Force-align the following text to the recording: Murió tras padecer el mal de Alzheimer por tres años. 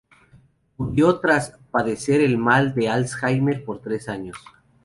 Murió 0.77 1.19
tras 1.19 1.59
padecer 1.69 2.21
el 2.21 2.35
mal 2.39 2.73
de 2.73 2.89
Alzheimer 2.89 3.63
por 3.63 3.83
tres 3.83 4.09
años. 4.09 4.35